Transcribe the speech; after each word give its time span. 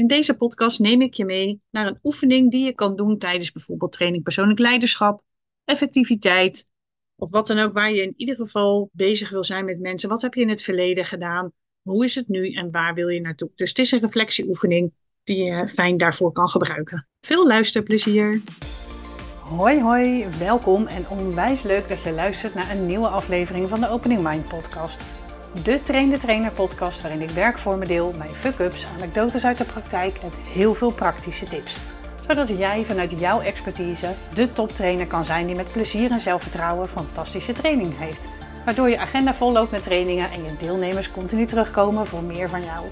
In 0.00 0.06
deze 0.06 0.34
podcast 0.34 0.78
neem 0.78 1.02
ik 1.02 1.14
je 1.14 1.24
mee 1.24 1.60
naar 1.70 1.86
een 1.86 1.98
oefening 2.02 2.50
die 2.50 2.64
je 2.64 2.72
kan 2.72 2.96
doen 2.96 3.18
tijdens 3.18 3.52
bijvoorbeeld 3.52 3.92
training 3.92 4.22
persoonlijk 4.22 4.58
leiderschap, 4.58 5.22
effectiviteit 5.64 6.64
of 7.16 7.30
wat 7.30 7.46
dan 7.46 7.58
ook 7.58 7.72
waar 7.72 7.92
je 7.92 8.02
in 8.02 8.14
ieder 8.16 8.36
geval 8.36 8.90
bezig 8.92 9.30
wil 9.30 9.44
zijn 9.44 9.64
met 9.64 9.80
mensen. 9.80 10.08
Wat 10.08 10.22
heb 10.22 10.34
je 10.34 10.40
in 10.40 10.48
het 10.48 10.62
verleden 10.62 11.04
gedaan? 11.04 11.52
Hoe 11.82 12.04
is 12.04 12.14
het 12.14 12.28
nu 12.28 12.52
en 12.52 12.70
waar 12.70 12.94
wil 12.94 13.08
je 13.08 13.20
naartoe? 13.20 13.50
Dus 13.54 13.68
het 13.68 13.78
is 13.78 13.90
een 13.90 14.00
reflectieoefening 14.00 14.92
die 15.24 15.44
je 15.44 15.68
fijn 15.68 15.96
daarvoor 15.96 16.32
kan 16.32 16.48
gebruiken. 16.48 17.08
Veel 17.20 17.46
luisterplezier! 17.46 18.40
Hoi 19.40 19.80
hoi, 19.80 20.26
welkom 20.38 20.86
en 20.86 21.08
onwijs 21.08 21.62
leuk 21.62 21.88
dat 21.88 22.02
je 22.02 22.12
luistert 22.12 22.54
naar 22.54 22.70
een 22.70 22.86
nieuwe 22.86 23.08
aflevering 23.08 23.68
van 23.68 23.80
de 23.80 23.88
Opening 23.88 24.22
Mind 24.22 24.48
podcast. 24.48 25.19
De 25.52 25.82
Train 25.82 26.10
de 26.10 26.18
Trainer 26.18 26.50
podcast 26.50 27.02
waarin 27.02 27.20
ik 27.20 27.30
werk 27.30 27.58
voor 27.58 27.78
me 27.78 27.86
deel, 27.86 28.12
mijn 28.18 28.30
fuck-ups, 28.30 28.86
anekdotes 28.96 29.44
uit 29.44 29.58
de 29.58 29.64
praktijk 29.64 30.18
en 30.22 30.30
heel 30.52 30.74
veel 30.74 30.92
praktische 30.92 31.44
tips. 31.44 31.76
Zodat 32.28 32.48
jij 32.48 32.84
vanuit 32.84 33.20
jouw 33.20 33.40
expertise 33.40 34.14
de 34.34 34.52
toptrainer 34.52 35.06
kan 35.06 35.24
zijn 35.24 35.46
die 35.46 35.56
met 35.56 35.72
plezier 35.72 36.10
en 36.10 36.20
zelfvertrouwen 36.20 36.88
fantastische 36.88 37.52
training 37.52 37.98
heeft. 37.98 38.24
Waardoor 38.64 38.88
je 38.88 38.98
agenda 38.98 39.34
vol 39.34 39.52
loopt 39.52 39.70
met 39.70 39.82
trainingen 39.82 40.30
en 40.30 40.42
je 40.42 40.56
deelnemers 40.60 41.10
continu 41.10 41.46
terugkomen 41.46 42.06
voor 42.06 42.22
meer 42.22 42.48
van 42.48 42.62
jou. 42.64 42.86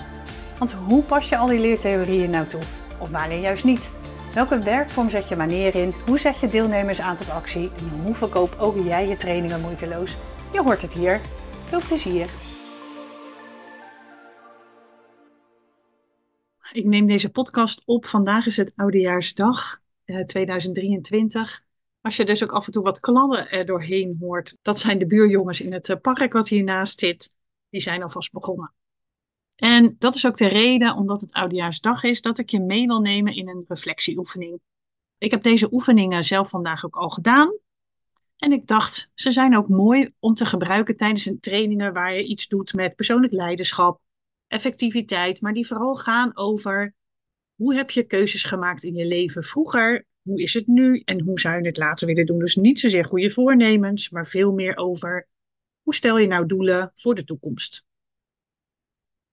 Want 0.59 0.73
hoe 0.73 1.03
pas 1.03 1.29
je 1.29 1.37
al 1.37 1.47
die 1.47 1.61
leertheorieën 1.61 2.31
nou 2.31 2.47
toe? 2.47 2.63
Of 2.99 3.11
wanneer 3.11 3.41
juist 3.41 3.65
niet? 3.65 3.89
Welke 4.35 4.59
werkvorm 4.59 5.11
zet 5.11 5.29
je 5.29 5.37
wanneer 5.37 5.75
in? 5.75 5.95
Hoe 6.07 6.19
zet 6.19 6.39
je 6.39 6.49
deelnemers 6.49 7.01
aan 7.01 7.17
tot 7.17 7.31
actie? 7.31 7.71
En 7.79 8.01
hoe 8.05 8.15
verkoop 8.15 8.55
ook 8.59 8.77
jij 8.85 9.09
je 9.09 9.17
trainingen 9.17 9.61
moeiteloos? 9.61 10.17
Je 10.53 10.63
hoort 10.63 10.83
het 10.83 10.93
hier. 10.93 11.21
Veel 11.69 11.81
plezier! 11.89 12.27
Ik 16.73 16.85
neem 16.85 17.07
deze 17.07 17.31
podcast 17.31 17.83
op. 17.85 18.07
Vandaag 18.07 18.47
is 18.47 18.57
het 18.57 18.73
Oudejaarsdag 18.77 19.81
eh, 20.05 20.25
2023. 20.25 21.65
Als 22.01 22.17
je 22.17 22.25
dus 22.25 22.43
ook 22.43 22.53
af 22.53 22.67
en 22.67 22.73
toe 22.73 22.83
wat 22.83 23.01
kladden 23.01 23.51
er 23.51 23.67
doorheen 23.67 24.17
hoort, 24.21 24.59
dat 24.63 24.79
zijn 24.79 24.99
de 24.99 25.07
buurjongens 25.07 25.61
in 25.61 25.73
het 25.73 25.89
eh, 25.89 26.01
park 26.01 26.33
wat 26.33 26.49
hiernaast 26.49 26.99
zit. 26.99 27.37
Die 27.71 27.81
zijn 27.81 28.03
alvast 28.03 28.33
begonnen. 28.33 28.73
En 29.57 29.97
dat 29.99 30.15
is 30.15 30.27
ook 30.27 30.37
de 30.37 30.47
reden, 30.47 30.97
omdat 30.97 31.21
het 31.21 31.33
Oudejaarsdag 31.33 32.03
is, 32.03 32.21
dat 32.21 32.39
ik 32.39 32.51
je 32.51 32.61
mee 32.61 32.87
wil 32.87 33.01
nemen 33.01 33.35
in 33.35 33.49
een 33.49 33.65
reflectieoefening. 33.69 34.61
Ik 35.19 35.31
heb 35.31 35.43
deze 35.43 35.73
oefeningen 35.73 36.25
zelf 36.25 36.49
vandaag 36.49 36.85
ook 36.85 36.97
al 36.97 37.09
gedaan. 37.09 37.57
En 38.37 38.53
ik 38.53 38.67
dacht, 38.67 39.11
ze 39.15 39.33
zijn 39.33 39.57
ook 39.57 39.69
mooi 39.69 40.13
om 40.19 40.35
te 40.35 40.47
gebruiken 40.47 40.97
tijdens 40.97 41.27
een 41.27 41.41
trainingen 41.41 41.93
waar 41.93 42.15
je 42.15 42.25
iets 42.25 42.49
doet 42.49 42.75
met 42.75 42.97
persoonlijk 42.97 43.33
leiderschap, 43.33 44.01
effectiviteit, 44.49 45.41
maar 45.41 45.53
die 45.53 45.67
vooral 45.67 45.97
gaan 45.97 46.37
over 46.37 46.95
hoe 47.55 47.75
heb 47.75 47.91
je 47.91 48.03
keuzes 48.03 48.45
gemaakt 48.45 48.83
in 48.83 48.95
je 48.95 49.07
leven 49.07 49.45
vroeger, 49.45 50.07
hoe 50.23 50.43
is 50.43 50.55
het 50.55 50.67
nu 50.67 51.03
en 51.05 51.21
hoe 51.21 51.41
zou 51.41 51.61
je 51.61 51.67
het 51.67 51.77
later 51.77 52.07
willen 52.07 52.27
doen. 52.27 52.39
Dus 52.39 52.57
niet 52.57 52.81
zozeer 52.81 53.05
goede 53.05 53.31
voornemens, 53.31 54.11
maar 54.11 54.27
veel 54.27 54.53
meer 54.53 54.77
over 54.77 55.29
hoe 55.83 55.95
stel 55.95 56.19
je 56.19 56.27
nou 56.27 56.47
doelen 56.47 56.93
voor 56.95 57.15
de 57.15 57.25
toekomst. 57.25 57.85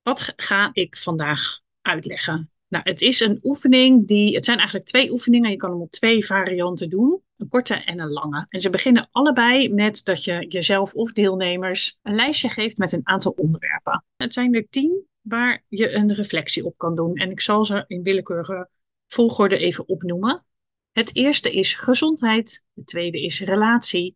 Wat 0.01 0.33
ga 0.35 0.69
ik 0.73 0.97
vandaag 0.97 1.59
uitleggen? 1.81 2.54
Nou, 2.67 2.83
het 2.89 3.01
is 3.01 3.19
een 3.19 3.39
oefening 3.43 4.07
die, 4.07 4.35
het 4.35 4.45
zijn 4.45 4.57
eigenlijk 4.57 4.87
twee 4.87 5.11
oefeningen, 5.11 5.51
je 5.51 5.57
kan 5.57 5.71
hem 5.71 5.81
op 5.81 5.91
twee 5.91 6.25
varianten 6.25 6.89
doen, 6.89 7.21
een 7.37 7.47
korte 7.47 7.73
en 7.73 7.99
een 7.99 8.11
lange. 8.11 8.45
En 8.49 8.59
ze 8.59 8.69
beginnen 8.69 9.07
allebei 9.11 9.73
met 9.73 10.03
dat 10.03 10.23
je 10.23 10.45
jezelf 10.47 10.93
of 10.93 11.11
deelnemers 11.11 11.97
een 12.01 12.15
lijstje 12.15 12.49
geeft 12.49 12.77
met 12.77 12.91
een 12.91 13.07
aantal 13.07 13.31
onderwerpen. 13.31 14.03
Het 14.15 14.33
zijn 14.33 14.53
er 14.53 14.67
tien 14.69 15.05
waar 15.21 15.63
je 15.67 15.91
een 15.91 16.13
reflectie 16.13 16.65
op 16.65 16.77
kan 16.77 16.95
doen 16.95 17.15
en 17.15 17.31
ik 17.31 17.41
zal 17.41 17.65
ze 17.65 17.83
in 17.87 18.03
willekeurige 18.03 18.69
volgorde 19.07 19.57
even 19.57 19.87
opnoemen. 19.87 20.45
Het 20.91 21.15
eerste 21.15 21.53
is 21.53 21.73
gezondheid, 21.73 22.63
het 22.73 22.87
tweede 22.87 23.21
is 23.21 23.41
relatie, 23.41 24.15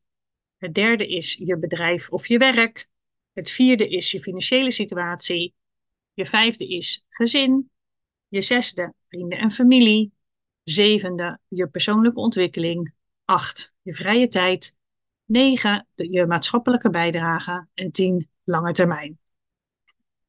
het 0.57 0.73
derde 0.73 1.07
is 1.07 1.33
je 1.33 1.57
bedrijf 1.57 2.09
of 2.09 2.27
je 2.27 2.37
werk, 2.37 2.87
het 3.33 3.51
vierde 3.51 3.89
is 3.89 4.11
je 4.11 4.19
financiële 4.19 4.71
situatie, 4.71 5.53
je 6.13 6.25
vijfde 6.25 6.67
is 6.67 7.05
gezin. 7.09 7.69
Je 8.29 8.41
zesde, 8.41 8.93
vrienden 9.07 9.37
en 9.37 9.51
familie. 9.51 10.11
Zevende, 10.63 11.39
je 11.47 11.67
persoonlijke 11.67 12.19
ontwikkeling. 12.19 12.93
Acht, 13.25 13.73
je 13.81 13.93
vrije 13.93 14.27
tijd. 14.27 14.75
Negen, 15.25 15.87
je 15.95 16.25
maatschappelijke 16.25 16.89
bijdrage. 16.89 17.67
En 17.73 17.91
tien, 17.91 18.29
lange 18.43 18.73
termijn. 18.73 19.19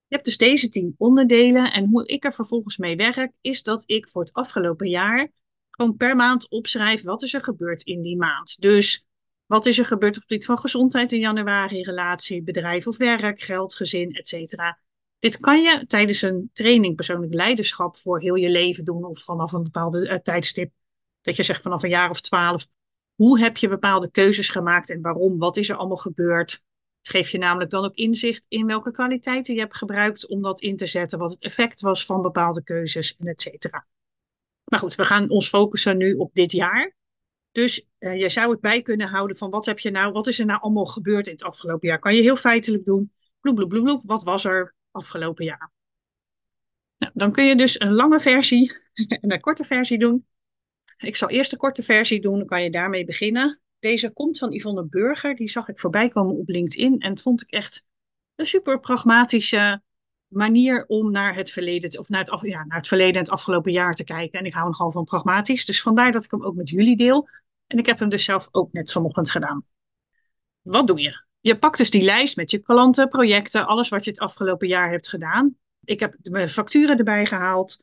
Je 0.06 0.16
hebt 0.16 0.25
dus 0.25 0.37
deze 0.37 0.69
tien 0.69 0.94
onderdelen. 0.99 1.72
En 1.72 1.88
hoe 1.88 2.06
ik 2.06 2.25
er 2.25 2.33
vervolgens 2.33 2.77
mee 2.77 2.97
werk, 2.97 3.33
is 3.41 3.62
dat 3.62 3.83
ik 3.87 4.09
voor 4.09 4.22
het 4.22 4.32
afgelopen 4.32 4.88
jaar 4.88 5.31
gewoon 5.71 5.97
per 5.97 6.17
maand 6.17 6.49
opschrijf 6.49 7.03
wat 7.03 7.22
is 7.22 7.34
er 7.34 7.43
gebeurd 7.43 7.82
in 7.82 8.03
die 8.03 8.17
maand. 8.17 8.61
Dus 8.61 9.05
wat 9.47 9.67
is 9.67 9.78
er 9.78 9.84
gebeurd 9.84 10.15
op 10.17 10.22
het 10.22 10.31
gebied 10.31 10.44
van 10.44 10.59
gezondheid 10.59 11.12
in 11.12 11.19
januari, 11.19 11.82
relatie, 11.82 12.43
bedrijf 12.43 12.87
of 12.87 12.97
werk, 12.97 13.41
geld, 13.41 13.75
gezin, 13.75 14.12
etc. 14.12 14.55
Dit 15.20 15.38
kan 15.38 15.62
je 15.62 15.84
tijdens 15.86 16.22
een 16.22 16.50
training 16.53 16.97
persoonlijk 16.97 17.34
leiderschap 17.34 17.97
voor 17.97 18.20
heel 18.20 18.34
je 18.34 18.50
leven 18.50 18.84
doen 18.84 19.04
of 19.04 19.25
vanaf 19.25 19.53
een 19.53 19.62
bepaalde 19.62 20.08
uh, 20.08 20.14
tijdstip. 20.14 20.72
Dat 21.20 21.36
je 21.36 21.42
zegt 21.42 21.62
vanaf 21.62 21.82
een 21.82 21.88
jaar 21.88 22.10
of 22.10 22.20
twaalf, 22.20 22.66
hoe 23.14 23.41
heb 23.41 23.56
je 23.56 23.69
bepaalde 23.69 24.10
keuzes 24.10 24.48
gemaakt 24.48 24.91
en 24.91 25.00
waarom? 25.00 25.38
Wat 25.38 25.56
is 25.56 25.69
er 25.69 25.76
allemaal 25.76 25.97
gebeurd? 25.97 26.62
Het 26.98 27.10
geeft 27.10 27.31
je 27.31 27.38
namelijk 27.38 27.70
dan 27.70 27.84
ook 27.84 27.94
inzicht 27.94 28.47
in 28.48 28.66
welke 28.66 28.91
kwaliteiten 28.91 29.54
je 29.54 29.60
hebt 29.60 29.76
gebruikt 29.76 30.26
om 30.26 30.42
dat 30.42 30.60
in 30.60 30.76
te 30.76 30.86
zetten, 30.86 31.19
wat 31.19 31.31
het 31.31 31.42
effect 31.42 31.81
was 31.81 32.04
van 32.04 32.22
bepaalde 32.22 32.62
keuzes 32.62 33.16
en 33.16 33.26
et 33.26 33.41
cetera. 33.41 33.87
Maar 34.64 34.78
goed, 34.78 34.94
we 34.94 35.04
gaan 35.04 35.31
ons 35.31 35.48
focussen 35.48 35.97
nu 35.97 36.14
op 36.14 36.31
dit 36.34 36.52
jaar. 36.52 36.97
Dus 37.52 37.87
uh, 37.98 38.20
je 38.20 38.28
zou 38.28 38.50
het 38.50 38.60
bij 38.60 38.82
kunnen 38.82 39.08
houden 39.08 39.37
van 39.37 39.50
wat 39.50 39.66
heb 39.66 39.78
je 39.78 39.91
nou, 39.91 40.12
wat 40.12 40.26
is 40.26 40.38
er 40.38 40.47
nou 40.47 40.60
allemaal 40.60 40.87
gebeurd 40.87 41.26
in 41.26 41.32
het 41.32 41.42
afgelopen 41.42 41.88
jaar? 41.88 41.98
Kan 41.98 42.14
je 42.14 42.22
heel 42.22 42.37
feitelijk 42.37 42.84
doen. 42.84 43.12
Bloep, 43.41 43.54
bloep, 43.54 43.69
bloep, 43.69 43.84
bloep. 43.84 44.02
Wat 44.04 44.22
was 44.22 44.44
er? 44.44 44.75
Afgelopen 44.91 45.45
jaar. 45.45 45.71
Nou, 46.99 47.12
dan 47.15 47.33
kun 47.33 47.45
je 47.45 47.56
dus 47.56 47.81
een 47.81 47.93
lange 47.93 48.21
versie 48.21 48.73
en 49.21 49.33
een 49.33 49.41
korte 49.41 49.65
versie 49.65 49.99
doen. 49.99 50.27
Ik 50.97 51.17
zal 51.17 51.28
eerst 51.28 51.51
de 51.51 51.56
korte 51.56 51.83
versie 51.83 52.21
doen, 52.21 52.39
dan 52.39 52.47
kan 52.47 52.62
je 52.62 52.71
daarmee 52.71 53.05
beginnen. 53.05 53.61
Deze 53.79 54.11
komt 54.12 54.39
van 54.39 54.53
Yvonne 54.53 54.84
Burger, 54.84 55.34
die 55.34 55.50
zag 55.50 55.69
ik 55.69 55.79
voorbij 55.79 56.09
komen 56.09 56.37
op 56.37 56.49
LinkedIn 56.49 56.99
en 56.99 57.19
vond 57.19 57.43
ik 57.43 57.50
echt 57.50 57.84
een 58.34 58.47
super 58.47 58.81
pragmatische 58.81 59.83
manier 60.27 60.87
om 60.87 61.11
naar 61.11 61.34
het 61.34 61.50
verleden, 61.50 61.99
of 61.99 62.09
naar 62.09 62.25
het, 62.25 62.41
ja, 62.41 62.65
naar 62.65 62.77
het 62.77 62.89
verleden 62.89 63.15
en 63.15 63.21
het 63.21 63.31
afgelopen 63.31 63.73
jaar 63.73 63.95
te 63.95 64.05
kijken. 64.05 64.39
En 64.39 64.45
ik 64.45 64.55
hou 64.55 64.67
nogal 64.67 64.91
van 64.91 65.05
pragmatisch, 65.05 65.65
dus 65.65 65.83
vandaar 65.83 66.12
dat 66.12 66.25
ik 66.25 66.31
hem 66.31 66.45
ook 66.45 66.55
met 66.55 66.69
jullie 66.69 66.97
deel. 66.97 67.29
En 67.67 67.79
ik 67.79 67.87
heb 67.87 67.99
hem 67.99 68.09
dus 68.09 68.25
zelf 68.25 68.49
ook 68.50 68.73
net 68.73 68.93
vanochtend 68.93 69.31
gedaan. 69.31 69.67
Wat 70.62 70.87
doe 70.87 71.00
je? 71.00 71.29
Je 71.41 71.59
pakt 71.59 71.78
dus 71.78 71.91
die 71.91 72.03
lijst 72.03 72.37
met 72.37 72.51
je 72.51 72.59
klanten, 72.59 73.09
projecten, 73.09 73.67
alles 73.67 73.89
wat 73.89 74.05
je 74.05 74.11
het 74.11 74.21
afgelopen 74.21 74.69
jaar 74.69 74.91
hebt 74.91 75.09
gedaan. 75.09 75.56
Ik 75.84 76.01
heb 76.01 76.17
mijn 76.23 76.51
facturen 76.51 76.99
erbij 76.99 77.27
gehaald. 77.27 77.78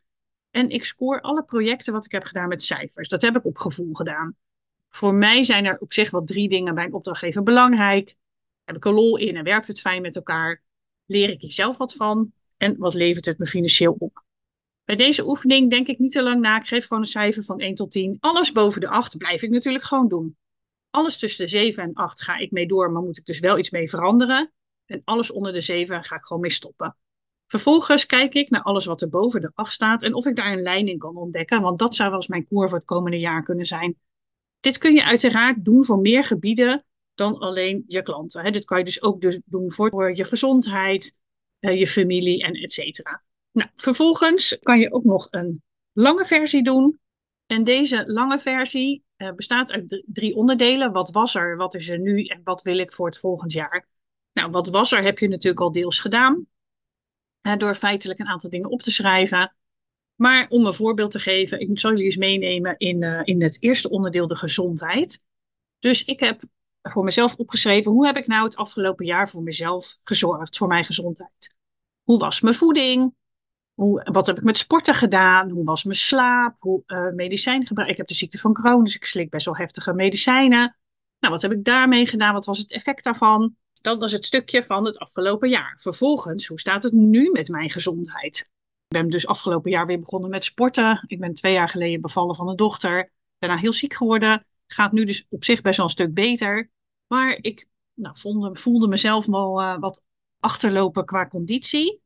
En 0.50 0.70
ik 0.70 0.86
scoor 0.86 1.22
alle 1.22 1.44
projecten 1.44 1.94
wat 1.94 2.06
ik 2.06 2.12
heb 2.12 2.24
gedaan 2.24 2.48
met 2.48 2.64
cijfers. 2.64 3.10
Dat 3.10 3.22
heb 3.22 3.36
ik 3.36 3.46
op 3.46 3.58
gevoel 3.58 3.94
gedaan. 3.94 4.36
Voor 4.90 5.14
mij 5.14 5.44
zijn 5.44 5.66
er 5.66 5.78
op 5.80 5.94
zich 5.94 6.12
wel 6.12 6.24
drie 6.24 6.50
dingen 6.50 6.76
bij 6.76 6.86
een 6.86 6.94
opdrachtgever 6.94 7.44
belangrijk. 7.44 8.16
Heb 8.64 8.76
ik 8.76 8.86
er 8.86 8.94
lol 8.94 9.18
in 9.18 9.36
en 9.36 9.44
werkt 9.44 9.68
het 9.68 9.82
fijn 9.82 10.02
met 10.02 10.16
elkaar? 10.16 10.62
Leer 11.06 11.30
ik 11.30 11.42
hier 11.42 11.52
zelf 11.52 11.78
wat 11.78 11.94
van? 11.94 12.32
En 12.58 12.78
wat 12.78 12.94
levert 12.94 13.26
het 13.26 13.38
me 13.38 13.46
financieel 13.46 13.96
op? 14.00 14.24
Bij 14.86 14.96
deze 14.96 15.28
oefening 15.28 15.70
denk 15.70 15.88
ik 15.88 16.00
niet 16.00 16.12
te 16.12 16.24
lang 16.24 16.42
na. 16.42 16.60
Ik 16.60 16.68
geef 16.68 16.88
gewoon 16.88 17.04
een 17.04 17.10
cijfer 17.10 17.44
van 17.44 17.60
1 17.60 17.76
tot 17.76 17.92
10. 17.92 18.18
Alles 18.20 18.52
boven 18.52 18.82
de 18.82 18.88
8 18.88 19.18
blijf 19.18 19.42
ik 19.42 19.50
natuurlijk 19.50 19.84
gewoon 19.84 20.08
doen. 20.08 20.38
Alles 20.98 21.18
tussen 21.18 21.46
de 21.46 21.52
7 21.52 21.84
en 21.84 21.94
8 21.94 22.22
ga 22.22 22.38
ik 22.38 22.52
mee 22.52 22.68
door, 22.68 22.92
maar 22.92 23.02
moet 23.02 23.18
ik 23.18 23.26
dus 23.26 23.40
wel 23.40 23.58
iets 23.58 23.70
mee 23.70 23.90
veranderen. 23.90 24.52
En 24.86 25.02
alles 25.04 25.32
onder 25.32 25.54
de 25.54 25.62
7 25.62 26.04
ga 26.04 26.16
ik 26.16 26.26
gewoon 26.26 26.42
mee 26.42 26.52
stoppen. 26.52 26.98
Vervolgens 27.48 28.06
kijk 28.06 28.34
ik 28.34 28.50
naar 28.50 28.62
alles 28.62 28.86
wat 28.86 29.02
er 29.02 29.10
boven 29.10 29.42
de 29.42 29.52
8 29.54 29.74
staat 29.74 30.04
en 30.04 30.14
of 30.14 30.26
ik 30.26 30.36
daar 30.36 30.54
een 30.54 30.62
lijn 30.62 30.88
in 30.88 30.98
kan 30.98 31.16
ontdekken, 31.16 31.62
want 31.62 31.80
dat 31.80 31.96
zou 31.96 32.10
wel 32.10 32.18
eens 32.18 32.28
mijn 32.28 32.46
koer 32.46 32.70
voor 32.70 32.78
het 32.78 32.88
komende 32.88 33.20
jaar 33.20 33.44
kunnen 33.44 33.66
zijn. 33.66 34.00
Dit 34.60 34.78
kun 34.78 34.94
je 34.94 35.04
uiteraard 35.04 35.66
doen 35.66 35.86
voor 35.86 36.00
meer 36.00 36.24
gebieden 36.24 36.86
dan 37.14 37.38
alleen 37.38 37.84
je 37.88 38.02
klanten. 38.02 38.52
Dit 38.52 38.66
kan 38.66 38.78
je 38.78 38.84
dus 38.84 39.02
ook 39.02 39.22
dus 39.22 39.42
doen 39.46 39.72
voor 39.72 40.16
je 40.16 40.26
gezondheid, 40.26 41.16
eh, 41.60 41.80
je 41.80 41.88
familie 41.88 42.44
en 42.44 42.54
et 42.54 42.72
cetera. 42.72 43.24
Nou, 43.52 43.70
vervolgens 43.76 44.58
kan 44.62 44.80
je 44.80 44.94
ook 44.94 45.04
nog 45.04 45.28
een 45.30 45.64
lange 45.92 46.26
versie 46.26 46.64
doen. 46.64 47.00
En 47.46 47.64
deze 47.64 48.04
lange 48.08 48.40
versie 48.40 49.06
uh, 49.18 49.32
bestaat 49.32 49.72
uit 49.72 50.04
drie 50.06 50.36
onderdelen. 50.36 50.92
Wat 50.92 51.12
was 51.12 51.36
er, 51.36 51.58
wat 51.58 51.74
is 51.74 51.90
er 51.90 52.00
nu 52.00 52.26
en 52.26 52.42
wat 52.44 52.62
wil 52.62 52.78
ik 52.78 52.94
voor 52.94 53.06
het 53.06 53.18
volgend 53.18 53.52
jaar? 53.52 53.88
Nou, 54.34 54.52
wat 54.52 54.68
was 54.68 54.92
er 54.92 55.04
heb 55.04 55.20
je 55.20 55.28
natuurlijk 55.28 55.62
al 55.62 55.72
deels 55.72 56.00
gedaan. 56.00 56.48
Door 57.58 57.76
feitelijk 57.76 58.20
een 58.20 58.28
aantal 58.28 58.50
dingen 58.50 58.70
op 58.70 58.82
te 58.82 58.92
schrijven. 58.92 59.56
Maar 60.16 60.48
om 60.50 60.66
een 60.66 60.74
voorbeeld 60.74 61.12
te 61.12 61.20
geven, 61.20 61.60
ik 61.60 61.80
zal 61.80 61.92
jullie 61.92 62.06
eens 62.06 62.16
meenemen 62.16 62.78
in, 62.78 63.04
uh, 63.04 63.22
in 63.24 63.42
het 63.42 63.58
eerste 63.60 63.90
onderdeel, 63.90 64.28
de 64.28 64.36
gezondheid. 64.36 65.24
Dus 65.80 66.04
ik 66.04 66.20
heb 66.20 66.42
voor 66.82 67.04
mezelf 67.04 67.36
opgeschreven, 67.36 67.92
hoe 67.92 68.06
heb 68.06 68.18
ik 68.18 68.28
nou 68.28 68.44
het 68.44 68.56
afgelopen 68.56 69.06
jaar 69.06 69.30
voor 69.30 69.44
mezelf 69.44 69.98
gezorgd, 70.02 70.58
voor 70.58 70.68
mijn 70.68 70.86
gezondheid? 70.86 71.56
Hoe 72.04 72.20
was 72.20 72.42
mijn 72.42 72.56
voeding? 72.56 73.14
Hoe, 73.78 74.08
wat 74.12 74.26
heb 74.26 74.38
ik 74.38 74.44
met 74.44 74.58
sporten 74.58 74.94
gedaan? 74.94 75.50
Hoe 75.50 75.64
was 75.64 75.84
mijn 75.84 75.98
slaap? 75.98 76.56
Hoe 76.60 76.84
uh, 76.88 77.14
medicijnen 77.14 77.68
gebruikt? 77.68 77.92
Ik 77.92 77.98
heb 77.98 78.08
de 78.08 78.14
ziekte 78.14 78.38
van 78.38 78.54
Crohn, 78.54 78.84
dus 78.84 78.96
ik 78.96 79.06
slik 79.06 79.30
best 79.30 79.46
wel 79.46 79.58
heftige 79.58 79.94
medicijnen. 79.94 80.78
Nou, 81.20 81.34
wat 81.34 81.42
heb 81.42 81.52
ik 81.52 81.64
daarmee 81.64 82.06
gedaan? 82.06 82.34
Wat 82.34 82.46
was 82.46 82.58
het 82.58 82.72
effect 82.72 83.04
daarvan? 83.04 83.56
Dat 83.82 84.00
was 84.00 84.12
het 84.12 84.26
stukje 84.26 84.64
van 84.64 84.86
het 84.86 84.98
afgelopen 84.98 85.50
jaar. 85.50 85.78
Vervolgens, 85.82 86.48
hoe 86.48 86.60
staat 86.60 86.84
het 86.84 86.94
nu 86.94 87.32
met 87.32 87.48
mijn 87.48 87.70
gezondheid? 87.70 88.40
Ik 88.88 88.98
ben 88.98 89.10
dus 89.10 89.28
afgelopen 89.28 89.72
jaar 89.72 89.86
weer 89.86 90.00
begonnen 90.00 90.30
met 90.30 90.44
sporten. 90.44 91.04
Ik 91.08 91.20
ben 91.20 91.34
twee 91.34 91.54
jaar 91.54 91.70
geleden 91.70 92.02
bevallen 92.02 92.36
van 92.36 92.50
een 92.50 92.56
dochter. 92.56 93.12
Daarna 93.38 93.58
heel 93.58 93.74
ziek 93.74 93.94
geworden. 93.94 94.46
Gaat 94.68 94.92
nu 94.92 95.06
dus 95.06 95.26
op 95.30 95.44
zich 95.44 95.62
best 95.62 95.78
wel 95.78 95.86
een 95.86 95.92
stuk 95.92 96.14
beter. 96.14 96.72
Maar 97.08 97.38
ik 97.42 97.68
nou, 97.94 98.18
voelde, 98.18 98.56
voelde 98.56 98.88
mezelf 98.88 99.26
wel 99.26 99.62
uh, 99.62 99.78
wat 99.78 100.04
achterlopen 100.40 101.06
qua 101.06 101.28
conditie. 101.28 102.06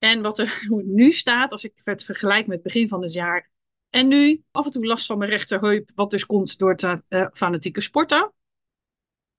En 0.00 0.22
wat 0.22 0.38
er, 0.38 0.62
hoe 0.68 0.78
het 0.78 0.86
nu 0.86 1.12
staat, 1.12 1.52
als 1.52 1.64
ik 1.64 1.72
het 1.84 2.04
vergelijk 2.04 2.46
met 2.46 2.54
het 2.54 2.64
begin 2.64 2.88
van 2.88 3.02
het 3.02 3.12
jaar. 3.12 3.50
En 3.90 4.08
nu 4.08 4.42
af 4.50 4.64
en 4.66 4.72
toe 4.72 4.86
last 4.86 5.06
van 5.06 5.18
mijn 5.18 5.30
rechterheup, 5.30 5.90
wat 5.94 6.10
dus 6.10 6.26
komt 6.26 6.58
door 6.58 6.70
het 6.70 6.82
uh, 7.08 7.26
fanatieke 7.32 7.80
sporten. 7.80 8.32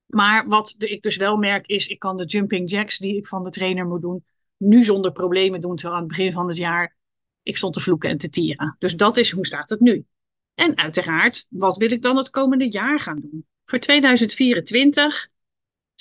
Maar 0.05 0.47
wat 0.47 0.75
ik 0.77 1.01
dus 1.01 1.17
wel 1.17 1.37
merk 1.37 1.67
is, 1.67 1.87
ik 1.87 1.99
kan 1.99 2.17
de 2.17 2.25
jumping 2.25 2.69
jacks 2.69 2.97
die 2.97 3.15
ik 3.17 3.27
van 3.27 3.43
de 3.43 3.49
trainer 3.49 3.87
moet 3.87 4.01
doen, 4.01 4.25
nu 4.57 4.83
zonder 4.83 5.11
problemen 5.11 5.61
doen. 5.61 5.75
Terwijl 5.75 5.95
aan 5.95 6.07
het 6.07 6.17
begin 6.17 6.31
van 6.31 6.47
het 6.47 6.57
jaar 6.57 6.97
ik 7.43 7.57
stond 7.57 7.73
te 7.73 7.79
vloeken 7.79 8.09
en 8.09 8.17
te 8.17 8.29
tieren. 8.29 8.75
Dus 8.79 8.95
dat 8.95 9.17
is 9.17 9.31
hoe 9.31 9.45
staat 9.45 9.69
het 9.69 9.79
nu. 9.79 10.05
En 10.53 10.77
uiteraard, 10.77 11.45
wat 11.49 11.77
wil 11.77 11.91
ik 11.91 12.01
dan 12.01 12.17
het 12.17 12.29
komende 12.29 12.71
jaar 12.71 12.99
gaan 12.99 13.19
doen? 13.19 13.45
Voor 13.65 13.79
2024 13.79 15.29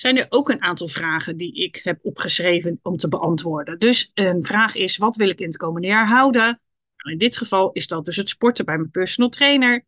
zijn 0.01 0.17
er 0.17 0.25
ook 0.29 0.49
een 0.49 0.61
aantal 0.61 0.87
vragen 0.87 1.37
die 1.37 1.53
ik 1.53 1.81
heb 1.83 1.99
opgeschreven 2.01 2.79
om 2.81 2.97
te 2.97 3.07
beantwoorden. 3.07 3.79
Dus 3.79 4.11
een 4.13 4.45
vraag 4.45 4.75
is, 4.75 4.97
wat 4.97 5.15
wil 5.15 5.29
ik 5.29 5.39
in 5.39 5.47
het 5.47 5.57
komende 5.57 5.87
jaar 5.87 6.07
houden? 6.07 6.61
Nou, 6.97 7.11
in 7.11 7.17
dit 7.17 7.37
geval 7.37 7.71
is 7.71 7.87
dat 7.87 8.05
dus 8.05 8.15
het 8.15 8.29
sporten 8.29 8.65
bij 8.65 8.77
mijn 8.77 8.91
personal 8.91 9.29
trainer. 9.29 9.85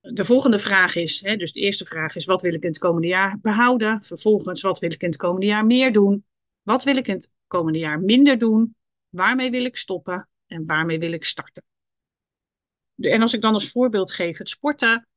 De 0.00 0.24
volgende 0.24 0.58
vraag 0.58 0.94
is, 0.96 1.20
hè, 1.20 1.36
dus 1.36 1.52
de 1.52 1.60
eerste 1.60 1.84
vraag 1.84 2.16
is, 2.16 2.24
wat 2.24 2.42
wil 2.42 2.54
ik 2.54 2.62
in 2.62 2.68
het 2.68 2.78
komende 2.78 3.06
jaar 3.06 3.38
behouden? 3.40 4.02
Vervolgens, 4.02 4.62
wat 4.62 4.78
wil 4.78 4.92
ik 4.92 5.02
in 5.02 5.08
het 5.08 5.18
komende 5.18 5.46
jaar 5.46 5.66
meer 5.66 5.92
doen? 5.92 6.24
Wat 6.62 6.84
wil 6.84 6.96
ik 6.96 7.08
in 7.08 7.14
het 7.14 7.30
komende 7.46 7.78
jaar 7.78 8.00
minder 8.00 8.38
doen? 8.38 8.76
Waarmee 9.08 9.50
wil 9.50 9.64
ik 9.64 9.76
stoppen? 9.76 10.28
En 10.46 10.66
waarmee 10.66 10.98
wil 10.98 11.12
ik 11.12 11.24
starten? 11.24 11.62
En 12.96 13.22
als 13.22 13.34
ik 13.34 13.40
dan 13.40 13.54
als 13.54 13.70
voorbeeld 13.70 14.12
geef 14.12 14.38
het 14.38 14.48
sporten, 14.48 15.08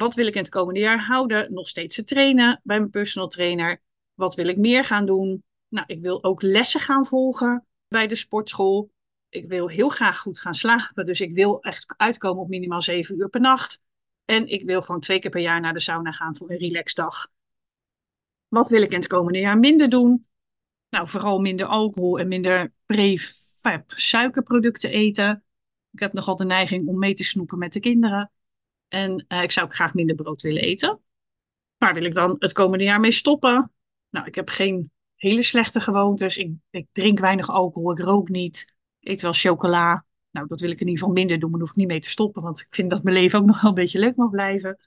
wat 0.00 0.14
wil 0.14 0.26
ik 0.26 0.34
in 0.34 0.40
het 0.40 0.50
komende 0.50 0.80
jaar 0.80 1.00
houden? 1.00 1.52
Nog 1.52 1.68
steeds 1.68 1.94
te 1.94 2.04
trainen 2.04 2.60
bij 2.62 2.78
mijn 2.78 2.90
personal 2.90 3.28
trainer. 3.28 3.82
Wat 4.14 4.34
wil 4.34 4.48
ik 4.48 4.56
meer 4.56 4.84
gaan 4.84 5.06
doen? 5.06 5.44
Nou, 5.68 5.86
ik 5.86 6.00
wil 6.00 6.24
ook 6.24 6.42
lessen 6.42 6.80
gaan 6.80 7.06
volgen 7.06 7.66
bij 7.88 8.06
de 8.06 8.14
sportschool. 8.14 8.90
Ik 9.28 9.48
wil 9.48 9.68
heel 9.68 9.88
graag 9.88 10.18
goed 10.18 10.40
gaan 10.40 10.54
slapen. 10.54 11.06
Dus 11.06 11.20
ik 11.20 11.34
wil 11.34 11.62
echt 11.62 11.94
uitkomen 11.96 12.42
op 12.42 12.48
minimaal 12.48 12.82
zeven 12.82 13.18
uur 13.18 13.28
per 13.28 13.40
nacht. 13.40 13.80
En 14.24 14.48
ik 14.48 14.64
wil 14.64 14.82
gewoon 14.82 15.00
twee 15.00 15.18
keer 15.18 15.30
per 15.30 15.40
jaar 15.40 15.60
naar 15.60 15.72
de 15.72 15.80
sauna 15.80 16.12
gaan 16.12 16.36
voor 16.36 16.50
een 16.50 16.58
relaxdag. 16.58 17.28
Wat 18.48 18.68
wil 18.68 18.82
ik 18.82 18.90
in 18.90 18.98
het 18.98 19.06
komende 19.06 19.38
jaar 19.38 19.58
minder 19.58 19.88
doen? 19.88 20.24
Nou, 20.88 21.08
vooral 21.08 21.38
minder 21.38 21.66
alcohol 21.66 22.18
en 22.18 22.28
minder 22.28 22.72
prefab 22.86 23.92
suikerproducten 23.94 24.90
eten. 24.90 25.44
Ik 25.90 26.00
heb 26.00 26.12
nogal 26.12 26.36
de 26.36 26.44
neiging 26.44 26.88
om 26.88 26.98
mee 26.98 27.14
te 27.14 27.24
snoepen 27.24 27.58
met 27.58 27.72
de 27.72 27.80
kinderen. 27.80 28.30
En 28.90 29.24
uh, 29.28 29.42
ik 29.42 29.50
zou 29.50 29.66
ook 29.66 29.74
graag 29.74 29.94
minder 29.94 30.16
brood 30.16 30.42
willen 30.42 30.62
eten. 30.62 31.00
Waar 31.76 31.94
wil 31.94 32.04
ik 32.04 32.14
dan 32.14 32.36
het 32.38 32.52
komende 32.52 32.84
jaar 32.84 33.00
mee 33.00 33.12
stoppen? 33.12 33.72
Nou, 34.10 34.26
ik 34.26 34.34
heb 34.34 34.48
geen 34.48 34.90
hele 35.14 35.42
slechte 35.42 35.80
gewoontes. 35.80 36.36
Ik, 36.36 36.52
ik 36.70 36.86
drink 36.92 37.18
weinig 37.18 37.48
alcohol, 37.48 37.92
ik 37.92 37.98
rook 37.98 38.28
niet. 38.28 38.74
Ik 38.98 39.08
eet 39.08 39.20
wel 39.20 39.32
chocola. 39.32 40.04
Nou, 40.30 40.46
dat 40.46 40.60
wil 40.60 40.70
ik 40.70 40.80
in 40.80 40.86
ieder 40.86 40.98
geval 40.98 41.14
minder 41.14 41.38
doen, 41.38 41.50
maar 41.50 41.60
hoef 41.60 41.68
ik 41.68 41.76
niet 41.76 41.88
mee 41.88 42.00
te 42.00 42.08
stoppen, 42.08 42.42
want 42.42 42.60
ik 42.60 42.66
vind 42.70 42.90
dat 42.90 43.02
mijn 43.02 43.16
leven 43.16 43.38
ook 43.38 43.46
nog 43.50 43.60
wel 43.60 43.70
een 43.70 43.76
beetje 43.76 43.98
leuk 43.98 44.16
mag 44.16 44.30
blijven. 44.30 44.78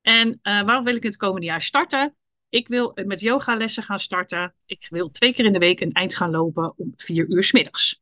En 0.00 0.28
uh, 0.28 0.62
waarom 0.62 0.84
wil 0.84 0.96
ik 0.96 1.02
het 1.02 1.16
komende 1.16 1.46
jaar 1.46 1.62
starten? 1.62 2.14
Ik 2.48 2.68
wil 2.68 2.92
met 3.04 3.20
yogalessen 3.20 3.82
gaan 3.82 3.98
starten. 3.98 4.54
Ik 4.66 4.86
wil 4.90 5.10
twee 5.10 5.32
keer 5.32 5.44
in 5.44 5.52
de 5.52 5.58
week 5.58 5.80
een 5.80 5.92
eind 5.92 6.16
gaan 6.16 6.30
lopen 6.30 6.78
om 6.78 6.92
vier 6.96 7.28
uur 7.28 7.44
s 7.44 7.52
middags. 7.52 8.00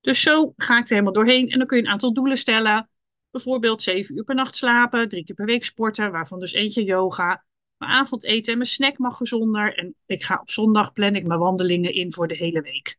Dus 0.00 0.20
zo 0.20 0.52
ga 0.56 0.78
ik 0.78 0.84
er 0.84 0.90
helemaal 0.90 1.12
doorheen 1.12 1.48
en 1.48 1.58
dan 1.58 1.66
kun 1.66 1.76
je 1.76 1.82
een 1.82 1.90
aantal 1.90 2.12
doelen 2.12 2.38
stellen. 2.38 2.90
Bijvoorbeeld 3.36 3.82
zeven 3.82 4.16
uur 4.16 4.24
per 4.24 4.34
nacht 4.34 4.56
slapen, 4.56 5.08
drie 5.08 5.24
keer 5.24 5.34
per 5.34 5.46
week 5.46 5.64
sporten, 5.64 6.12
waarvan 6.12 6.40
dus 6.40 6.52
eentje 6.52 6.84
yoga. 6.84 7.44
Mijn 7.76 7.90
avondeten 7.90 8.52
en 8.52 8.58
mijn 8.58 8.70
snack 8.70 8.98
mag 8.98 9.16
gezonder. 9.16 9.78
En 9.78 9.94
ik 10.06 10.22
ga 10.22 10.38
op 10.40 10.50
zondag 10.50 10.92
plan 10.92 11.14
ik 11.14 11.26
mijn 11.26 11.40
wandelingen 11.40 11.94
in 11.94 12.12
voor 12.12 12.28
de 12.28 12.36
hele 12.36 12.60
week. 12.60 12.98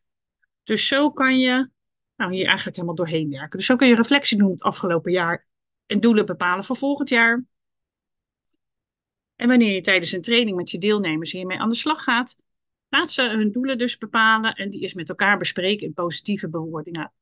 Dus 0.64 0.88
zo 0.88 1.12
kan 1.12 1.40
je 1.40 1.70
nou, 2.16 2.34
hier 2.34 2.46
eigenlijk 2.46 2.76
helemaal 2.76 2.96
doorheen 2.96 3.30
werken. 3.30 3.58
Dus 3.58 3.68
zo 3.68 3.76
kun 3.76 3.88
je 3.88 3.96
reflectie 3.96 4.38
doen 4.38 4.52
het 4.52 4.62
afgelopen 4.62 5.12
jaar 5.12 5.48
en 5.86 6.00
doelen 6.00 6.26
bepalen 6.26 6.64
voor 6.64 6.78
volgend 6.78 7.10
jaar. 7.10 7.46
En 9.36 9.48
wanneer 9.48 9.74
je 9.74 9.82
tijdens 9.82 10.12
een 10.12 10.22
training 10.22 10.58
met 10.58 10.72
je 10.72 10.78
deelnemers 10.78 11.32
hiermee 11.32 11.60
aan 11.60 11.70
de 11.70 11.76
slag 11.76 12.04
gaat, 12.04 12.38
laat 12.90 13.12
ze 13.12 13.22
hun 13.22 13.52
doelen 13.52 13.78
dus 13.78 13.98
bepalen 13.98 14.54
en 14.54 14.70
die 14.70 14.82
is 14.82 14.94
met 14.94 15.10
elkaar 15.10 15.38
bespreken 15.38 15.88
in 15.88 15.94
positieve 15.94 16.50
bewoordingen. 16.50 17.14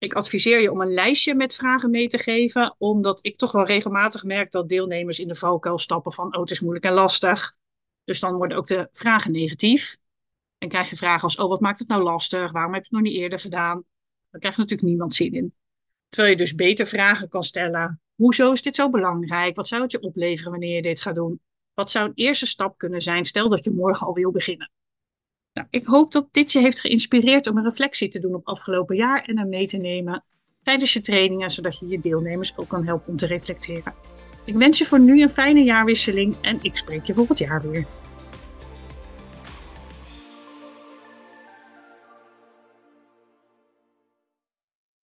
Ik 0.00 0.14
adviseer 0.14 0.60
je 0.60 0.70
om 0.70 0.80
een 0.80 0.92
lijstje 0.92 1.34
met 1.34 1.54
vragen 1.54 1.90
mee 1.90 2.06
te 2.06 2.18
geven, 2.18 2.74
omdat 2.78 3.18
ik 3.22 3.36
toch 3.36 3.52
wel 3.52 3.66
regelmatig 3.66 4.24
merk 4.24 4.50
dat 4.50 4.68
deelnemers 4.68 5.18
in 5.18 5.28
de 5.28 5.34
valkuil 5.34 5.78
stappen 5.78 6.12
van 6.12 6.34
oh, 6.34 6.40
het 6.40 6.50
is 6.50 6.60
moeilijk 6.60 6.84
en 6.84 6.92
lastig. 6.92 7.56
Dus 8.04 8.20
dan 8.20 8.36
worden 8.36 8.56
ook 8.56 8.66
de 8.66 8.88
vragen 8.92 9.32
negatief. 9.32 9.96
En 10.58 10.68
krijg 10.68 10.90
je 10.90 10.96
vragen 10.96 11.22
als, 11.22 11.36
oh, 11.36 11.48
wat 11.48 11.60
maakt 11.60 11.78
het 11.78 11.88
nou 11.88 12.02
lastig? 12.02 12.52
Waarom 12.52 12.74
heb 12.74 12.82
je 12.84 12.88
het 12.88 13.02
nog 13.02 13.12
niet 13.12 13.20
eerder 13.20 13.40
gedaan? 13.40 13.84
Dan 14.30 14.40
krijgt 14.40 14.58
natuurlijk 14.58 14.88
niemand 14.88 15.14
zin 15.14 15.32
in. 15.32 15.54
Terwijl 16.08 16.32
je 16.32 16.38
dus 16.38 16.54
beter 16.54 16.86
vragen 16.86 17.28
kan 17.28 17.42
stellen. 17.42 18.00
Hoezo 18.14 18.52
is 18.52 18.62
dit 18.62 18.74
zo 18.74 18.90
belangrijk? 18.90 19.56
Wat 19.56 19.68
zou 19.68 19.82
het 19.82 19.90
je 19.90 20.00
opleveren 20.00 20.50
wanneer 20.50 20.74
je 20.74 20.82
dit 20.82 21.00
gaat 21.00 21.14
doen? 21.14 21.40
Wat 21.74 21.90
zou 21.90 22.06
een 22.06 22.14
eerste 22.14 22.46
stap 22.46 22.78
kunnen 22.78 23.00
zijn? 23.00 23.24
Stel 23.24 23.48
dat 23.48 23.64
je 23.64 23.72
morgen 23.72 24.06
al 24.06 24.14
wil 24.14 24.30
beginnen. 24.30 24.70
Nou, 25.52 25.66
ik 25.70 25.86
hoop 25.86 26.12
dat 26.12 26.28
dit 26.32 26.52
je 26.52 26.58
heeft 26.58 26.80
geïnspireerd 26.80 27.46
om 27.46 27.56
een 27.56 27.64
reflectie 27.64 28.08
te 28.08 28.20
doen 28.20 28.34
op 28.34 28.46
afgelopen 28.46 28.96
jaar 28.96 29.24
en 29.24 29.38
hem 29.38 29.48
mee 29.48 29.66
te 29.66 29.76
nemen 29.76 30.24
tijdens 30.62 30.92
je 30.92 31.00
trainingen, 31.00 31.50
zodat 31.50 31.78
je 31.78 31.88
je 31.88 32.00
deelnemers 32.00 32.56
ook 32.56 32.68
kan 32.68 32.86
helpen 32.86 33.08
om 33.08 33.16
te 33.16 33.26
reflecteren. 33.26 33.94
Ik 34.44 34.56
wens 34.56 34.78
je 34.78 34.86
voor 34.86 35.00
nu 35.00 35.22
een 35.22 35.30
fijne 35.30 35.62
jaarwisseling 35.62 36.36
en 36.40 36.58
ik 36.62 36.76
spreek 36.76 37.04
je 37.04 37.14
volgend 37.14 37.38
jaar 37.38 37.70
weer. 37.70 37.86